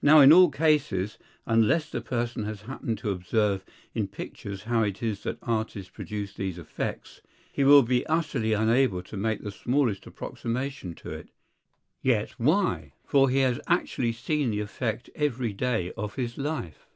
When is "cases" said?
0.48-1.18